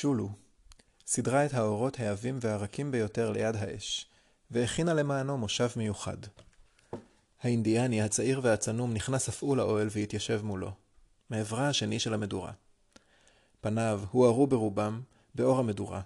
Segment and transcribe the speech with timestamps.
[0.00, 0.28] שולו
[1.06, 4.06] סידרה את האורות העבים והרכים ביותר ליד האש,
[4.50, 6.16] והכינה למענו מושב מיוחד.
[7.42, 10.72] האינדיאני הצעיר והצנום נכנס אף הוא לאוהל והתיישב מולו,
[11.30, 12.52] מעברה השני של המדורה.
[13.60, 15.00] פניו הוארו ברובם
[15.34, 16.00] באור המדורה,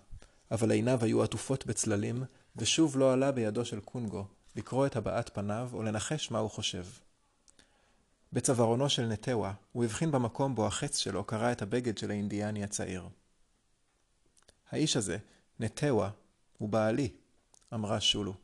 [0.51, 2.25] אבל עיניו היו עטופות בצללים,
[2.57, 6.85] ושוב לא עלה בידו של קונגו לקרוא את הבעת פניו או לנחש מה הוא חושב.
[8.33, 13.09] בצווארונו של נטווה, הוא הבחין במקום בו החץ שלו קרע את הבגד של האינדיאני הצעיר.
[14.73, 15.19] האיש הזה,
[15.61, 16.11] נטווה,
[16.59, 17.13] הוא בעלי,
[17.75, 18.35] אמרה שולו.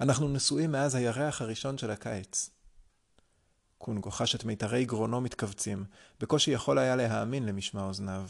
[0.00, 2.50] אנחנו נשואים מאז הירח הראשון של הקיץ.
[3.78, 5.84] קונגו חש את מיתרי גרונו מתכווצים,
[6.20, 8.28] בקושי יכול היה להאמין למשמע אוזניו.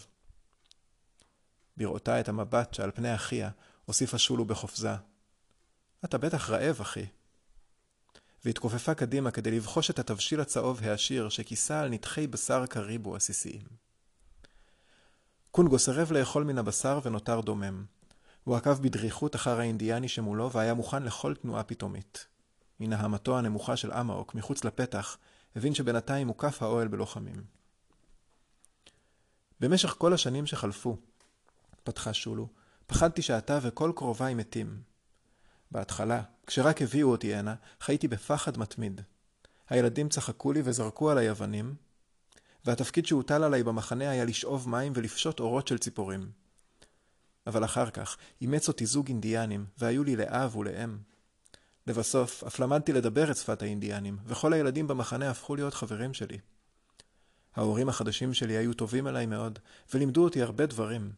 [1.76, 3.50] בראותה את המבט שעל פני אחיה,
[3.84, 4.94] הוסיפה שולו בחופזה.
[6.04, 7.06] אתה בטח רעב, אחי.
[8.44, 13.83] והתכופפה קדימה כדי לבחוש את התבשיל הצהוב העשיר שכיסה על נתחי בשר קריבו עסיסיים.
[15.54, 17.84] קונגו סירב לאכול מן הבשר ונותר דומם.
[18.44, 22.26] הוא עקב בדריכות אחר האינדיאני שמולו והיה מוכן לכל תנועה פתאומית.
[22.80, 25.18] מנהמתו הנמוכה של אמאוק, מחוץ לפתח,
[25.56, 27.44] הבין שבינתיים מוקף האוהל בלוחמים.
[29.60, 30.96] במשך כל השנים שחלפו,
[31.84, 32.48] פתחה שולו,
[32.86, 34.82] פחדתי שאתה וכל קרוביי מתים.
[35.70, 39.00] בהתחלה, כשרק הביאו אותי הנה, חייתי בפחד מתמיד.
[39.68, 41.74] הילדים צחקו לי וזרקו עליי אבנים,
[42.64, 46.30] והתפקיד שהוטל עליי במחנה היה לשאוב מים ולפשוט אורות של ציפורים.
[47.46, 50.98] אבל אחר כך אימץ אותי זוג אינדיאנים, והיו לי לאב ולאם.
[51.86, 56.38] לבסוף, אף למדתי לדבר את שפת האינדיאנים, וכל הילדים במחנה הפכו להיות חברים שלי.
[57.56, 59.58] ההורים החדשים שלי היו טובים אליי מאוד,
[59.94, 61.12] ולימדו אותי הרבה דברים.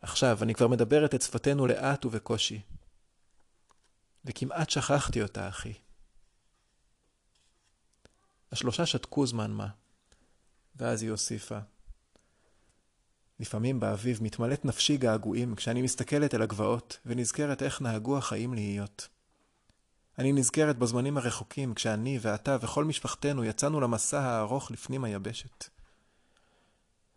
[0.00, 2.60] עכשיו אני כבר מדברת את שפתנו לאט ובקושי.
[4.24, 5.72] וכמעט שכחתי אותה, אחי.
[8.52, 9.68] השלושה שתקו זמן מה,
[10.78, 11.58] ואז היא הוסיפה.
[13.40, 19.08] לפעמים באביב מתמלאת נפשי געגועים כשאני מסתכלת אל הגבעות ונזכרת איך נהגו החיים להיות.
[20.18, 25.68] אני נזכרת בזמנים הרחוקים כשאני ואתה וכל משפחתנו יצאנו למסע הארוך לפנים היבשת.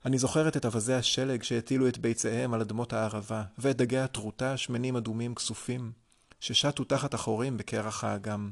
[0.06, 4.97] אני זוכרת את אווזי השלג שהטילו את ביציהם על אדמות הערבה, ואת דגי הטרוטה השמנים
[4.97, 5.91] אדומים כסופים,
[6.40, 8.52] ששטו תחת החורים בקרח האגם.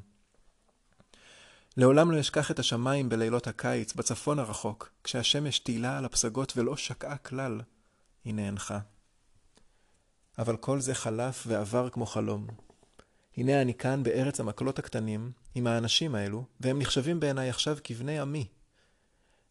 [1.79, 7.17] לעולם לא אשכח את השמיים בלילות הקיץ, בצפון הרחוק, כשהשמש טיילה על הפסגות ולא שקעה
[7.17, 7.61] כלל,
[8.25, 8.79] היא נאנחה.
[10.37, 12.47] אבל כל זה חלף ועבר כמו חלום.
[13.37, 18.47] הנה אני כאן בארץ המקלות הקטנים, עם האנשים האלו, והם נחשבים בעיניי עכשיו כבני עמי.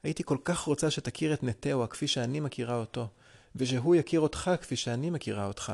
[0.03, 3.09] הייתי כל כך רוצה שתכיר את נטאו כפי שאני מכירה אותו,
[3.56, 5.72] ושהוא יכיר אותך כפי שאני מכירה אותך.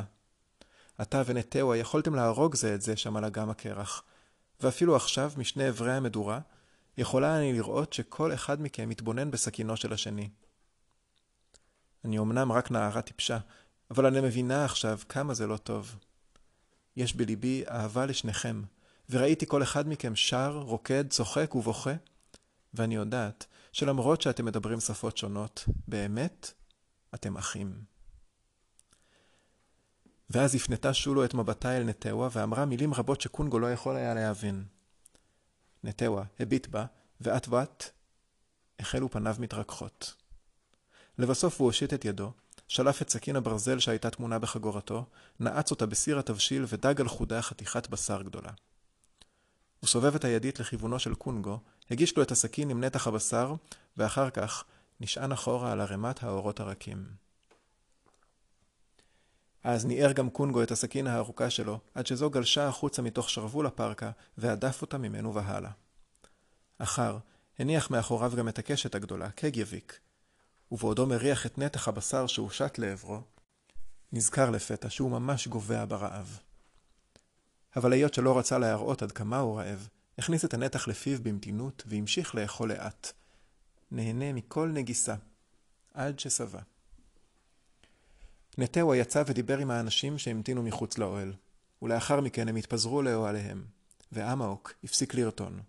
[1.02, 4.02] אתה ונטאו יכולתם להרוג זה את זה שם על אגם הקרח,
[4.64, 6.40] ואפילו עכשיו, משני אברי המדורה,
[6.98, 10.28] יכולה אני לראות שכל אחד מכם מתבונן בסכינו של השני.
[12.04, 13.38] אני אמנם רק נערה טיפשה,
[13.90, 15.96] אבל אני מבינה עכשיו כמה זה לא טוב.
[16.96, 18.62] יש בליבי אהבה לשניכם,
[19.10, 21.94] וראיתי כל אחד מכם שר, רוקד, צוחק ובוכה,
[22.74, 26.52] ואני יודעת שלמרות שאתם מדברים שפות שונות, באמת,
[27.14, 27.93] אתם אחים.
[30.34, 34.64] ואז הפנתה שולו את מבטה אל נטווה ואמרה מילים רבות שקונגו לא יכול היה להבין.
[35.84, 36.84] נטווה הביט בה,
[37.20, 37.90] ואט ואט
[38.80, 40.14] החלו פניו מתרככות.
[41.18, 42.32] לבסוף הוא הושיט את ידו,
[42.68, 45.04] שלף את סכין הברזל שהייתה טמונה בחגורתו,
[45.40, 48.50] נעץ אותה בסיר התבשיל ודג על חודה חתיכת בשר גדולה.
[49.80, 51.58] הוא סובב את הידית לכיוונו של קונגו,
[51.90, 53.54] הגיש לו את הסכין עם נתח הבשר,
[53.96, 54.64] ואחר כך
[55.00, 57.23] נשען אחורה על ערימת האורות הרכים.
[59.64, 64.10] אז ניער גם קונגו את הסכין הארוכה שלו, עד שזו גלשה החוצה מתוך שרוול הפרקה,
[64.38, 65.70] והדף אותה ממנו והלאה.
[66.78, 67.18] אחר,
[67.58, 69.98] הניח מאחוריו גם את הקשת הגדולה, קגייביק,
[70.72, 73.20] ובעודו מריח את נתח הבשר שהושט לעברו,
[74.12, 76.38] נזכר לפתע שהוא ממש גובע ברעב.
[77.76, 79.88] אבל היות שלא רצה להראות עד כמה הוא רעב,
[80.18, 83.12] הכניס את הנתח לפיו במתינות והמשיך לאכול לאט.
[83.90, 85.14] נהנה מכל נגיסה,
[85.94, 86.60] עד ששבע.
[88.58, 91.32] נטאווה יצא ודיבר עם האנשים שהמתינו מחוץ לאוהל,
[91.82, 93.64] ולאחר מכן הם התפזרו לאוהליהם,
[94.12, 95.60] ואמאוק הפסיק לרטון.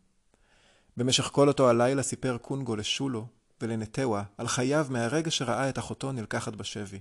[0.97, 3.27] במשך כל אותו הלילה סיפר קונגו לשולו
[3.61, 6.99] ולנטאווה על חייו מהרגע שראה את אחותו נלקחת בשבי,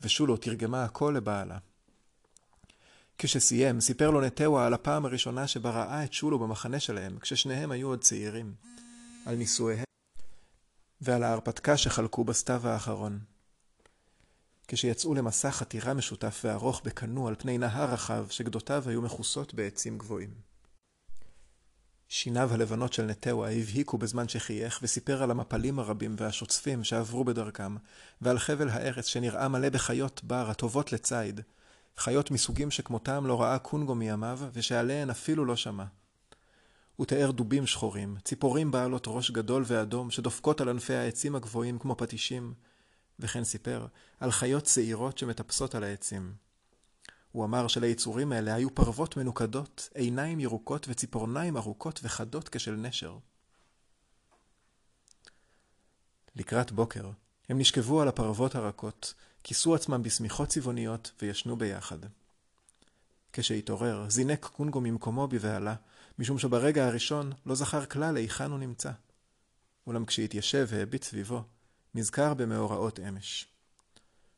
[0.00, 1.58] ושולו תרגמה הכל לבעלה.
[3.18, 7.88] כשסיים, סיפר לו נטאווה על הפעם הראשונה שבה ראה את שולו במחנה שלהם, כששניהם היו
[7.88, 8.54] עוד צעירים,
[9.26, 9.84] על נישואיהם,
[11.00, 13.31] ועל ההרפתקה שחלקו בסתיו האחרון.
[14.74, 20.30] כשיצאו למסע חתירה משותף וארוך בקנו על פני נהר רחב שגדותיו היו מכוסות בעצים גבוהים.
[22.08, 27.76] שיניו הלבנות של נטאווה הבהיקו בזמן שחייך, וסיפר על המפלים הרבים והשוצפים שעברו בדרכם,
[28.20, 31.40] ועל חבל הארץ שנראה מלא בחיות בר הטובות לציד,
[31.96, 35.84] חיות מסוגים שכמותם לא ראה קונגו מימיו, ושעליהן אפילו לא שמע.
[36.96, 41.96] הוא תיאר דובים שחורים, ציפורים בעלות ראש גדול ואדום, שדופקות על ענפי העצים הגבוהים כמו
[41.96, 42.54] פטישים,
[43.18, 43.86] וכן סיפר
[44.20, 46.34] על חיות שעירות שמטפסות על העצים.
[47.32, 53.18] הוא אמר שליצורים האלה היו פרוות מנוקדות, עיניים ירוקות וציפורניים ארוכות וחדות כשל נשר.
[56.36, 57.10] לקראת בוקר,
[57.48, 59.14] הם נשכבו על הפרוות הרכות,
[59.44, 61.98] כיסו עצמם בשמיכות צבעוניות וישנו ביחד.
[63.32, 65.74] כשהתעורר, זינק קונגו ממקומו בבהלה,
[66.18, 68.90] משום שברגע הראשון לא זכר כלל היכן הוא נמצא.
[69.86, 71.42] אולם כשהתיישב והביט סביבו,
[71.94, 73.46] נזכר במאורעות אמש.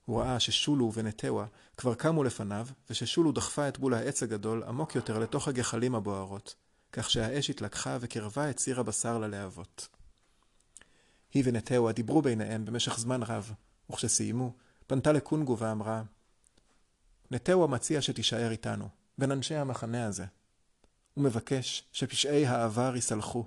[0.04, 1.46] הוא ראה ששולו ונטאווה
[1.76, 6.54] כבר קמו לפניו, וששולו דחפה את בול העץ הגדול עמוק יותר לתוך הגחלים הבוערות,
[6.92, 9.88] כך שהאש התלקחה וקרבה את סיר הבשר ללהבות.
[11.34, 13.52] היא ונטאווה דיברו ביניהם במשך זמן רב,
[13.90, 14.52] וכשסיימו,
[14.86, 16.02] פנתה לקונגו ואמרה,
[17.30, 20.24] נטאווה מציע שתישאר איתנו, בין אנשי המחנה הזה.
[21.14, 23.44] הוא מבקש שפשעי העבר ייסלחו,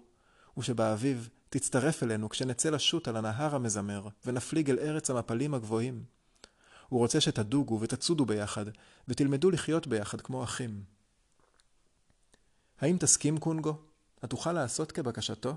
[0.58, 6.04] ושבאביב תצטרף אלינו כשנצא לשוט על הנהר המזמר, ונפליג אל ארץ המפלים הגבוהים.
[6.90, 8.66] הוא רוצה שתדוגו ותצודו ביחד,
[9.08, 10.84] ותלמדו לחיות ביחד כמו אחים.
[12.82, 13.76] האם תסכים, קונגו?
[14.22, 15.56] התוכל לעשות כבקשתו?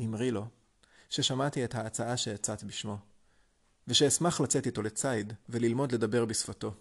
[0.00, 0.46] אמרי לו,
[1.10, 2.98] ששמעתי את ההצעה שהצעת בשמו,
[3.88, 6.74] ושאשמח לצאת איתו לציד וללמוד לדבר בשפתו.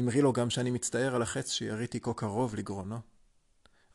[0.00, 3.00] אמרי לו גם שאני מצטער על החץ שיריתי כה קרוב לגרונו.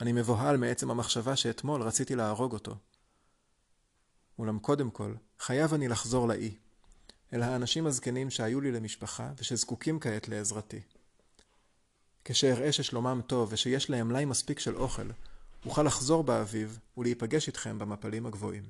[0.02, 2.76] אני מבוהל מעצם המחשבה שאתמול רציתי להרוג אותו.
[4.40, 6.56] אולם קודם כל, חייב אני לחזור לאי,
[7.34, 10.82] אל האנשים הזקנים שהיו לי למשפחה ושזקוקים כעת לעזרתי.
[12.26, 15.10] כשאראה ששלומם טוב ושיש להם מלאי מספיק של אוכל,
[15.66, 18.64] אוכל לחזור באביב ולהיפגש איתכם במפלים הגבוהים.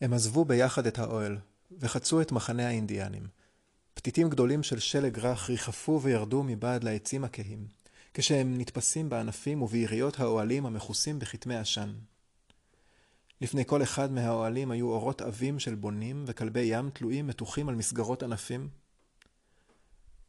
[0.00, 1.38] הם עזבו ביחד את האוהל,
[1.78, 3.26] וחצו את מחנה האינדיאנים.
[3.94, 7.66] פתיתים גדולים של שלג רך ריחפו וירדו מבעד לעצים הכהים,
[8.14, 11.92] כשהם נתפסים בענפים וביריות האוהלים המכוסים בכתמי עשן.
[13.40, 18.22] לפני כל אחד מהאוהלים היו אורות עבים של בונים וכלבי ים תלויים מתוחים על מסגרות
[18.22, 18.68] ענפים.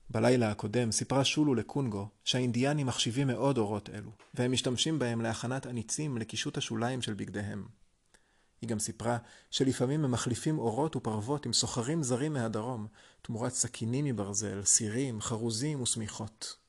[0.10, 6.18] בלילה הקודם סיפרה שולו לקונגו שהאינדיאנים מחשיבים מאוד אורות אלו, והם משתמשים בהם להכנת עניצים
[6.18, 7.68] לקישוט השוליים של בגדיהם.
[8.62, 9.18] היא גם סיפרה
[9.52, 12.88] שלפעמים הם מחליפים אורות ופרוות עם סוחרים זרים מהדרום,
[13.22, 16.65] תמורת סכינים מברזל, סירים, חרוזים ושמיכות.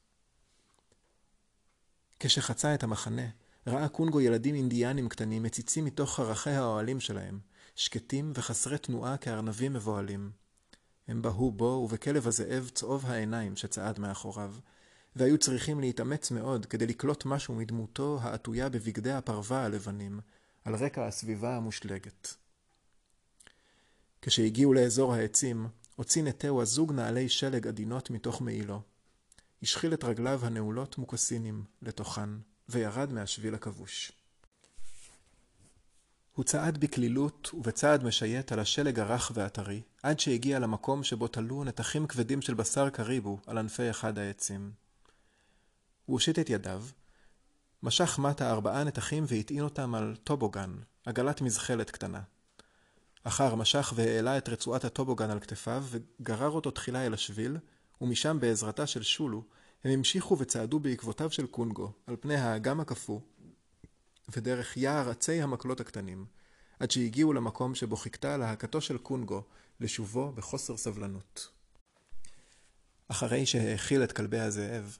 [2.21, 3.27] כשחצה את המחנה,
[3.67, 7.39] ראה קונגו ילדים אינדיאנים קטנים מציצים מתוך חרכי האוהלים שלהם,
[7.75, 10.31] שקטים וחסרי תנועה כארנבים מבוהלים.
[11.09, 14.55] הם בהו בו ובכלב הזאב צהוב העיניים שצעד מאחוריו,
[15.17, 20.21] והיו צריכים להתאמץ מאוד כדי לקלוט משהו מדמותו העטויה בבגדי הפרווה הלבנים,
[20.65, 22.35] על רקע הסביבה המושלגת.
[24.23, 28.81] כשהגיעו לאזור העצים, הוציא נטאווה זוג נעלי שלג עדינות מתוך מעילו.
[29.63, 32.31] השחיל את רגליו הנעולות מוקסינים לתוכן,
[32.69, 34.13] וירד מהשביל הכבוש.
[36.33, 42.07] הוא צעד בקלילות ובצעד משייט על השלג הרך והטרי, עד שהגיע למקום שבו תלו נתחים
[42.07, 44.73] כבדים של בשר קריבו על ענפי אחד העצים.
[46.07, 46.85] הוא הושיט את ידיו,
[47.83, 50.75] משך מטה ארבעה נתחים והטעין אותם על טובוגן,
[51.07, 52.21] עגלת מזחלת קטנה.
[53.25, 57.57] אחר משך והעלה את רצועת הטובוגן על כתפיו, וגרר אותו תחילה אל השביל,
[58.01, 59.43] ומשם בעזרתה של שולו,
[59.85, 63.21] הם המשיכו וצעדו בעקבותיו של קונגו, על פני האגם הקפוא,
[64.37, 66.27] ודרך יער עצי המקלות הקטנים,
[66.81, 69.43] עד שהגיעו למקום שבו חיכתה להקתו של קונגו
[69.81, 71.49] לשובו בחוסר סבלנות.
[73.09, 74.97] אחרי שהאכיל את כלבי הזאב,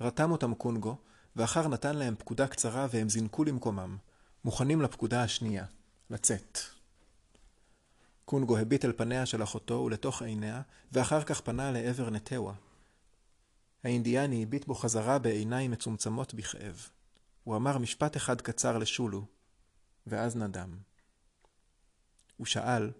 [0.00, 0.96] רתם אותם קונגו,
[1.36, 3.96] ואחר נתן להם פקודה קצרה והם זינקו למקומם,
[4.44, 5.64] מוכנים לפקודה השנייה,
[6.10, 6.58] לצאת.
[8.30, 12.54] קונגו הביט אל פניה של אחותו ולתוך עיניה, ואחר כך פנה לעבר נטאווה.
[13.84, 16.88] האינדיאני הביט בו חזרה בעיניים מצומצמות בכאב.
[17.44, 19.26] הוא אמר משפט אחד קצר לשולו,
[20.06, 20.78] ואז נדם.
[22.36, 22.90] הוא שאל,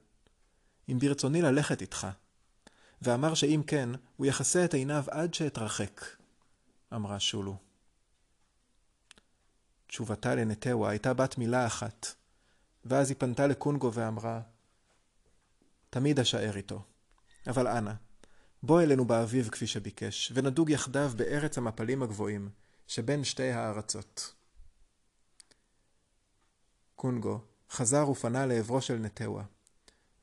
[0.89, 2.07] אם ברצוני ללכת איתך,
[3.03, 6.05] ואמר שאם כן, הוא יכסה את עיניו עד שאתרחק,
[6.95, 7.57] אמרה שולו.
[9.87, 12.15] תשובתה לנטאווה הייתה בת מילה אחת,
[12.85, 14.41] ואז היא פנתה לקונגו ואמרה,
[15.91, 16.83] תמיד אשאר איתו,
[17.47, 17.93] אבל אנא,
[18.63, 22.51] בוא אלינו באביב כפי שביקש, ונדוג יחדיו בארץ המפלים הגבוהים,
[22.87, 24.35] שבין שתי הארצות.
[26.97, 29.45] קונגו חזר ופנה לעברו של נטאווה,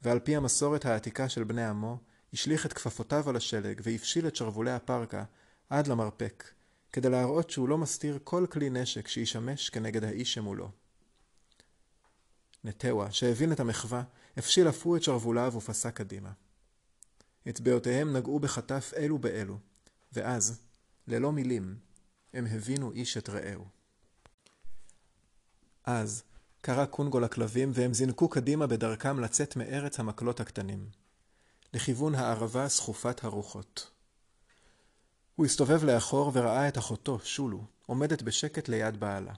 [0.01, 1.97] ועל פי המסורת העתיקה של בני עמו,
[2.33, 5.23] השליך את כפפותיו על השלג והפשיל את שרוולי הפרקה
[5.69, 6.43] עד למרפק,
[6.91, 10.71] כדי להראות שהוא לא מסתיר כל כלי נשק שישמש כנגד האיש שמולו.
[12.63, 14.03] נטוע, שהבין את המחווה,
[14.37, 16.31] הפשיל אף הוא את שרווליו ופסק קדימה.
[17.49, 19.57] אצבעותיהם נגעו בחטף אלו באלו,
[20.13, 20.61] ואז,
[21.07, 21.75] ללא מילים,
[22.33, 23.65] הם הבינו איש את רעהו.
[25.83, 26.23] אז
[26.61, 30.89] קרא קונגו לכלבים, והם זינקו קדימה בדרכם לצאת מארץ המקלות הקטנים,
[31.73, 33.91] לכיוון הערבה סחופת הרוחות.
[35.35, 39.33] הוא הסתובב לאחור וראה את אחותו, שולו, עומדת בשקט ליד בעלה.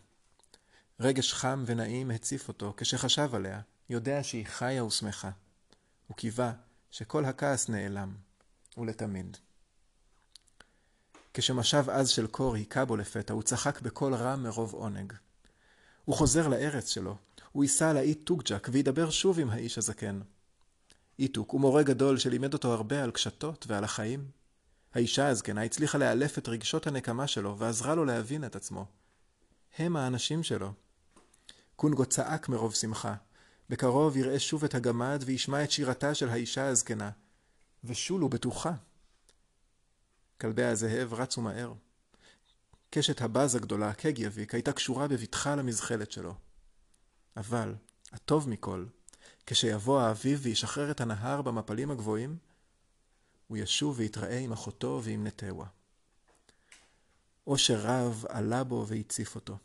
[0.99, 5.31] רגש חם ונעים הציף אותו כשחשב עליה, יודע שהיא חיה ושמחה.
[6.07, 6.53] הוא קיווה
[6.91, 8.15] שכל הכעס נעלם,
[8.77, 9.37] ולתמיד.
[11.33, 15.13] כשמשב עז של קור היכה בו לפתע, הוא צחק בקול רם מרוב עונג.
[16.05, 17.17] הוא חוזר לארץ שלו,
[17.51, 20.19] הוא ייסע לאי טוקג'ק וידבר שוב עם האיש הזקן.
[21.19, 24.25] איטוק הוא מורה גדול שלימד אותו הרבה על קשתות ועל החיים.
[24.93, 28.85] האישה הזקנה הצליחה לאלף את רגשות הנקמה שלו ועזרה לו להבין את עצמו.
[29.77, 30.73] הם האנשים שלו.
[31.75, 33.15] קונגו צעק מרוב שמחה.
[33.69, 37.09] בקרוב יראה שוב את הגמד וישמע את שירתה של האישה הזקנה.
[37.83, 38.73] ושולו בטוחה.
[40.41, 41.73] כלבי הזאב רצו מהר.
[42.89, 46.35] קשת הבז הגדולה, קגייביק, הייתה קשורה בבטחה למזחלת שלו.
[47.37, 47.75] אבל,
[48.11, 48.85] הטוב מכל,
[49.45, 52.37] כשיבוא האביב וישחרר את הנהר במפלים הגבוהים,
[53.47, 55.67] הוא ישוב ויתראה עם אחותו ועם נטוע.
[57.47, 59.57] אושר רב עלה בו והציף אותו,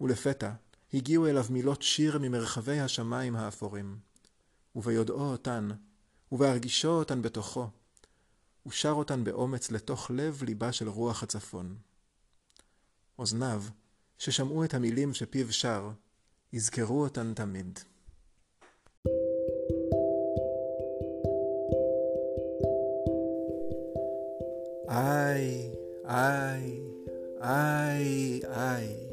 [0.00, 0.52] ולפתע
[0.94, 3.98] הגיעו אליו מילות שיר ממרחבי השמיים האפורים,
[4.76, 5.68] וביודעו אותן,
[6.32, 7.68] ובהרגישו אותן בתוכו,
[8.62, 11.76] הוא שר אותן באומץ לתוך לב ליבה של רוח הצפון.
[13.18, 13.62] אוזניו,
[14.18, 15.90] ששמעו את המילים שפיו שר,
[16.52, 17.78] יזכרו אותן תמיד.
[24.88, 25.72] איי,
[26.04, 26.80] איי,
[27.42, 29.09] איי, איי,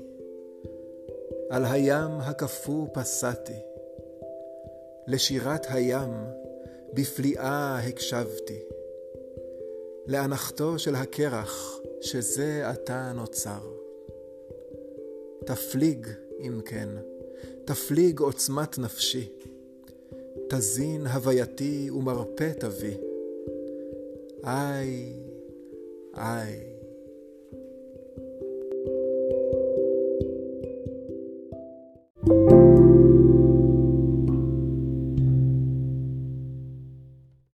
[1.50, 3.60] על הים הקפוא פסעתי,
[5.08, 6.10] לשירת הים
[6.94, 8.60] בפליאה הקשבתי,
[10.08, 13.62] לאנחתו של הקרח שזה עתה נוצר.
[15.46, 16.08] תפליג,
[16.40, 16.90] אם כן,
[17.66, 19.32] תפליג עוצמת נפשי,
[20.50, 22.98] תזין הווייתי ומרפא תביא.
[24.44, 25.14] איי,
[26.18, 26.77] I